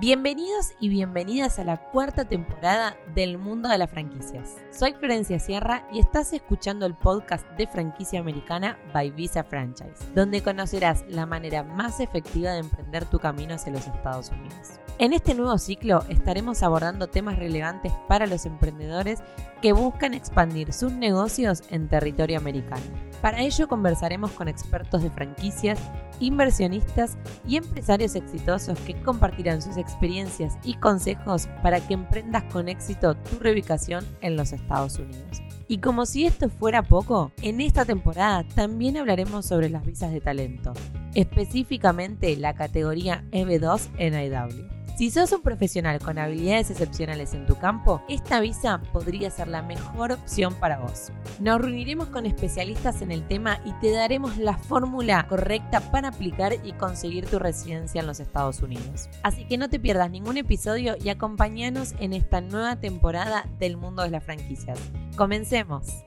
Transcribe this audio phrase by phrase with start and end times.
[0.00, 4.56] Bienvenidos y bienvenidas a la cuarta temporada del mundo de las franquicias.
[4.70, 10.42] Soy Florencia Sierra y estás escuchando el podcast de franquicia americana by Visa Franchise, donde
[10.42, 14.80] conocerás la manera más efectiva de emprender tu camino hacia los Estados Unidos.
[14.98, 19.20] En este nuevo ciclo estaremos abordando temas relevantes para los emprendedores
[19.60, 23.09] que buscan expandir sus negocios en territorio americano.
[23.20, 25.78] Para ello conversaremos con expertos de franquicias,
[26.20, 33.14] inversionistas y empresarios exitosos que compartirán sus experiencias y consejos para que emprendas con éxito
[33.14, 35.42] tu reubicación en los Estados Unidos.
[35.68, 40.20] Y como si esto fuera poco, en esta temporada también hablaremos sobre las visas de
[40.20, 40.72] talento,
[41.14, 44.69] específicamente la categoría EB2 en IW.
[45.00, 49.62] Si sos un profesional con habilidades excepcionales en tu campo, esta visa podría ser la
[49.62, 51.10] mejor opción para vos.
[51.38, 56.52] Nos reuniremos con especialistas en el tema y te daremos la fórmula correcta para aplicar
[56.64, 59.08] y conseguir tu residencia en los Estados Unidos.
[59.22, 64.02] Así que no te pierdas ningún episodio y acompáñanos en esta nueva temporada del mundo
[64.02, 64.78] de las franquicias.
[65.16, 66.04] Comencemos.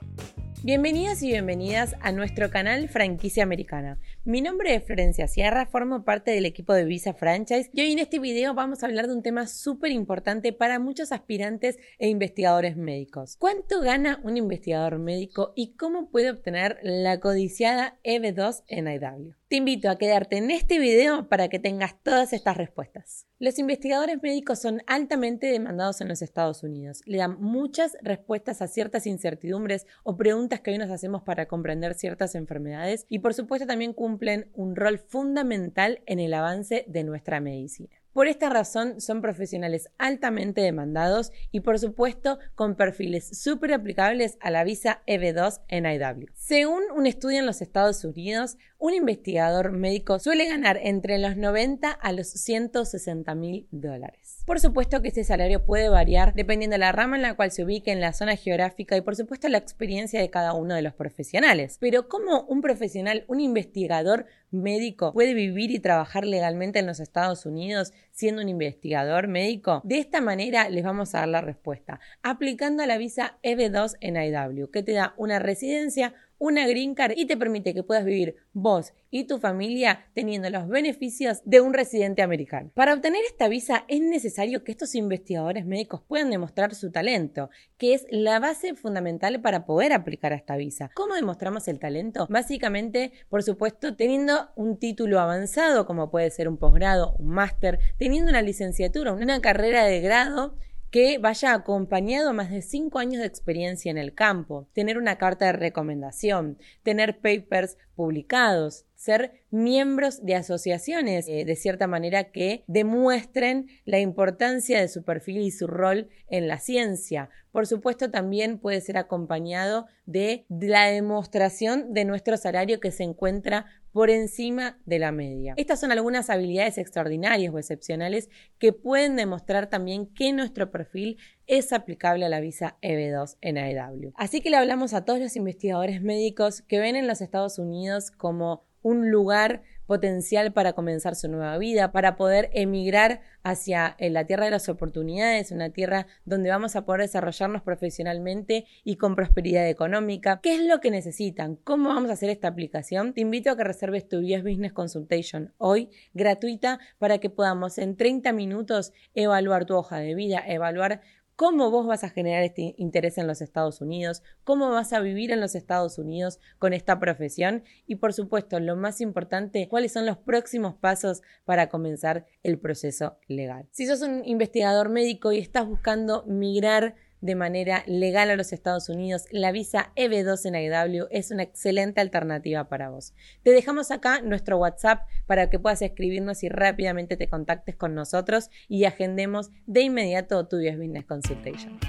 [0.62, 3.98] Bienvenidos y bienvenidas a nuestro canal Franquicia Americana.
[4.26, 8.00] Mi nombre es Florencia Sierra, formo parte del equipo de Visa Franchise y hoy en
[8.00, 12.78] este video vamos a hablar de un tema súper importante para muchos aspirantes e investigadores
[12.78, 13.36] médicos.
[13.36, 19.34] ¿Cuánto gana un investigador médico y cómo puede obtener la codiciada EB2 en IW?
[19.50, 23.28] Te invito a quedarte en este video para que tengas todas estas respuestas.
[23.44, 27.02] Los investigadores médicos son altamente demandados en los Estados Unidos.
[27.04, 31.94] Le dan muchas respuestas a ciertas incertidumbres o preguntas que hoy nos hacemos para comprender
[31.94, 37.42] ciertas enfermedades y por supuesto también cumplen un rol fundamental en el avance de nuestra
[37.42, 38.03] medicina.
[38.14, 44.52] Por esta razón son profesionales altamente demandados y por supuesto con perfiles súper aplicables a
[44.52, 46.28] la visa EB2 en IW.
[46.36, 51.90] Según un estudio en los Estados Unidos, un investigador médico suele ganar entre los 90
[51.90, 54.44] a los 160 mil dólares.
[54.46, 57.64] Por supuesto que este salario puede variar dependiendo de la rama en la cual se
[57.64, 60.94] ubique en la zona geográfica y por supuesto la experiencia de cada uno de los
[60.94, 61.78] profesionales.
[61.80, 67.46] Pero ¿cómo un profesional, un investigador médico puede vivir y trabajar legalmente en los Estados
[67.46, 69.82] Unidos siendo un investigador médico?
[69.84, 74.70] De esta manera les vamos a dar la respuesta, aplicando la visa EB2 en IW,
[74.72, 78.94] que te da una residencia, una green card y te permite que puedas vivir vos
[79.10, 82.72] y tu familia teniendo los beneficios de un residente americano.
[82.74, 87.94] Para obtener esta visa es necesario que estos investigadores médicos puedan demostrar su talento, que
[87.94, 90.90] es la base fundamental para poder aplicar a esta visa.
[90.96, 92.28] ¿Cómo demostramos el talento?
[92.30, 98.32] Básicamente, por supuesto, teniendo un título avanzado como puede ser un posgrado, un máster, teniendo
[98.32, 100.56] una licenciatura, una carrera de grado
[100.94, 105.46] que vaya acompañado más de cinco años de experiencia en el campo, tener una carta
[105.46, 113.68] de recomendación, tener papers publicados, ser miembros de asociaciones eh, de cierta manera que demuestren
[113.84, 117.30] la importancia de su perfil y su rol en la ciencia.
[117.52, 123.66] Por supuesto, también puede ser acompañado de la demostración de nuestro salario que se encuentra
[123.92, 125.54] por encima de la media.
[125.58, 131.74] Estas son algunas habilidades extraordinarias o excepcionales que pueden demostrar también que nuestro perfil es
[131.74, 134.14] aplicable a la visa EB2 en AEW.
[134.16, 138.10] Así que le hablamos a todos los investigadores médicos que ven en los Estados Unidos
[138.10, 144.26] como un lugar potencial para comenzar su nueva vida, para poder emigrar hacia eh, la
[144.26, 149.68] tierra de las oportunidades, una tierra donde vamos a poder desarrollarnos profesionalmente y con prosperidad
[149.68, 150.40] económica.
[150.42, 151.58] ¿Qué es lo que necesitan?
[151.58, 153.14] ¿Cómo vamos a hacer esta aplicación?
[153.14, 157.98] Te invito a que reserves tu US Business Consultation hoy, gratuita, para que podamos en
[157.98, 161.02] 30 minutos evaluar tu hoja de vida, evaluar
[161.36, 165.32] cómo vos vas a generar este interés en los Estados Unidos, cómo vas a vivir
[165.32, 170.06] en los Estados Unidos con esta profesión y por supuesto, lo más importante, cuáles son
[170.06, 173.68] los próximos pasos para comenzar el proceso legal.
[173.72, 178.90] Si sos un investigador médico y estás buscando migrar de manera legal a los Estados
[178.90, 183.14] Unidos, la visa EB2 en IW es una excelente alternativa para vos.
[183.44, 188.50] Te dejamos acá nuestro WhatsApp para que puedas escribirnos y rápidamente te contactes con nosotros
[188.68, 191.80] y agendemos de inmediato tu Business Consultation.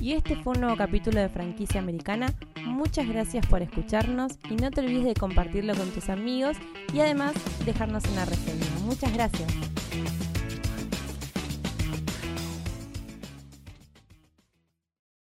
[0.00, 2.34] Y este fue un nuevo capítulo de Franquicia Americana.
[2.64, 6.56] Muchas gracias por escucharnos y no te olvides de compartirlo con tus amigos
[6.94, 7.34] y además
[7.66, 8.64] dejarnos una reseña.
[8.82, 9.46] Muchas gracias.